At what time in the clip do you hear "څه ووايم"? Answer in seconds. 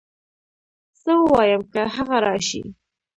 1.01-1.61